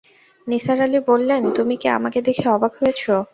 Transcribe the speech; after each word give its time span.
নিসার 0.47 0.77
আলি 0.81 0.99
বললেন, 1.09 1.41
তুমি 1.57 1.75
কি 1.81 1.87
আমাকে 1.97 2.19
দেখে 2.27 2.45
অবাক 2.55 2.73
হয়েছ? 2.79 3.01